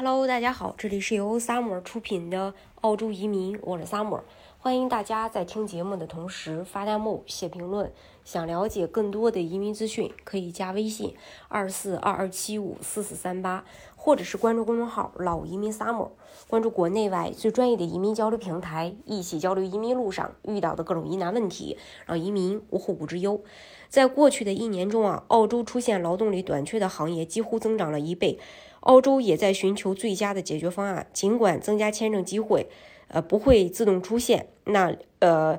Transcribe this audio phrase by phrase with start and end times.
[0.00, 4.20] Hello，大家好，这里是由 Summer 出品的澳洲移民，我是 Summer，
[4.60, 7.92] 欢迎大家在听节目的同时发弹幕、写评论。
[8.24, 11.14] 想了解更多的移民资讯，可以加微信
[11.46, 16.10] 二四二二七五四四三八，或者是关注公众号“老移民 Summer”，
[16.48, 23.40] 关注国内外最专业的移民交流平台，一起交流移民路上遇到的各种疑难问题，让移民无后顾之忧。
[23.88, 28.40] 在过去的一年中啊，澳洲出现劳动力短缺的行业几乎增长了一倍。
[28.80, 31.06] 澳洲也在寻求最佳的解决方案。
[31.12, 32.68] 尽管增加签证机会，
[33.08, 34.48] 呃，不会自动出现。
[34.64, 35.58] 那呃，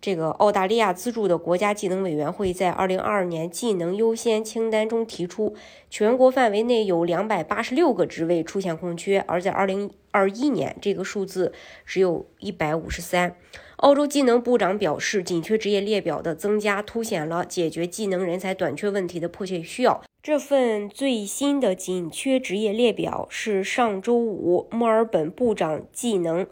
[0.00, 5.54] 这个澳大利亚资助的国家技能委员会在二零二二年技能优先清单中提出，
[5.90, 11.52] 全国范围内有两百八十六个职位出现空缺，而在二零二一年，这个数字
[11.84, 13.36] 只有一百五十三。
[13.76, 20.02] 澳洲技能部长表示，紧缺职业列表的增加凸显了解决技能人才短缺问题的迫切需要。
[20.22, 26.46] 这份最新的紧缺职业列表是上周五墨尔本部长技能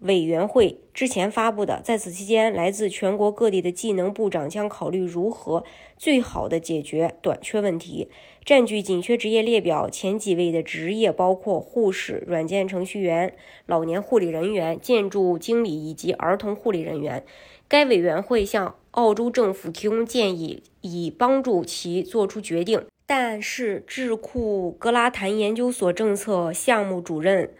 [0.00, 1.80] 委员会之前发布的。
[1.82, 5.64] 在此期间，来自全国各地的技能部长将考虑如何
[5.96, 8.08] 最好的解决短缺问题。
[8.44, 13.34] 占据紧缺职业列表前几位的职业包括护士、软件程序员、
[13.66, 17.24] 老年护理人员、建筑经理以及儿童护理人员。
[17.66, 22.84] 该委员会向澳洲政府提供建议，以帮助其做出决定。
[23.04, 27.50] 但是，智库格拉坦研究所政策项目主任，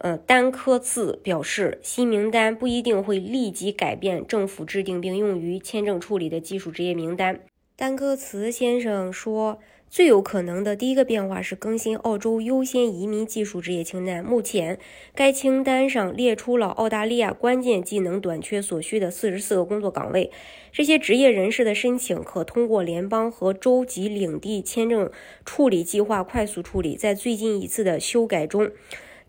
[0.00, 7.40] 呃，丹科茨表示，新名单不一定会立即改变政府制定并用于签证处理的技术职业名单。
[7.76, 9.58] 丹科茨先生说。
[9.92, 14.24] 最有可能的第一个变化是更新澳洲优先移民技术职业清单。
[14.24, 14.78] 目前，
[15.16, 20.30] 该清单上列出了澳大利亚关键技能短缺所需的四十四个工作岗位。
[20.70, 25.10] 这些职业人士的申请可通过联邦和州级领地签证
[25.44, 26.94] 处理计划快速处理。
[26.94, 28.70] 在最近一次的修改中，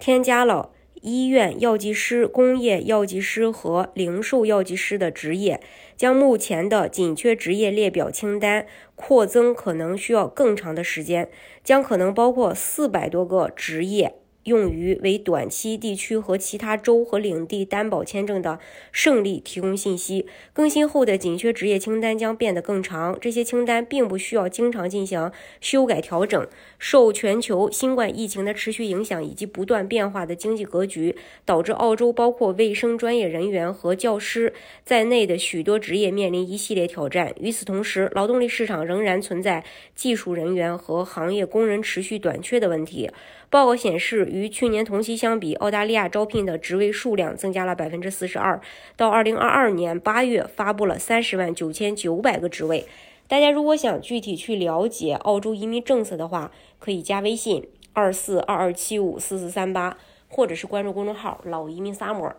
[0.02, 0.72] 添加了。
[1.04, 5.60] 医院药剂师、工业药剂师和零售药剂师的职业，
[5.96, 11.30] 将目前的紧缺职业列表清单扩增，可能需要更长的时间，
[11.64, 14.21] 将可能包括四百多个职业。
[14.44, 18.60] 用于为短期地区和其他州和领地担保签证的
[18.92, 20.26] 胜利提供信息。
[20.54, 23.18] 更新后的紧缺职业清单将变得更长。
[23.20, 26.48] 这些清单并不需要经常进行修改调整。
[26.80, 31.16] 受全球新冠疫情的持续影响以及不断变化的经济格局，
[31.46, 34.54] 导致澳洲包括卫生专业人员和教师
[34.84, 37.34] 在内的许多职业面临一系列挑战。
[37.40, 39.64] 与此同时，劳动力市场仍然存在
[39.94, 43.12] 技术人员和行业工人持续短缺的问题。
[43.50, 48.60] 报告显示，与去年同期相比，澳大利亚招聘的职位数量增加了百分之四十二。
[48.96, 52.86] 到二零二二年八月，发布了三十万九千九百个职位。
[53.28, 59.98] 大家如果想具体去了解澳洲移民政策的话，可以加微信二四二二七五四四三八，
[60.28, 62.34] 或者是关注公众号“老移民萨摩”，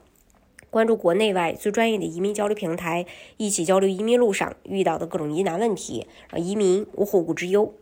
[0.71, 7.75] 关注国内外最专业的移民交流平台，一起交流移民路上遇到的各种疑难问题，让移民无后顾之忧。